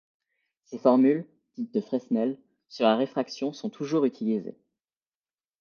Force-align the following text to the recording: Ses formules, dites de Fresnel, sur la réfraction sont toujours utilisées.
Ses 0.63 0.79
formules, 0.79 1.27
dites 1.57 1.71
de 1.75 1.79
Fresnel, 1.79 2.35
sur 2.69 2.85
la 2.87 2.95
réfraction 2.97 3.53
sont 3.53 3.69
toujours 3.69 4.05
utilisées. 4.05 4.57